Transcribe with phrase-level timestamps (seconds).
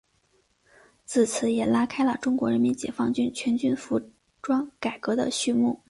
[1.05, 4.01] 自此也拉开了中国人民解放军全军服
[4.41, 5.79] 装改革的序幕。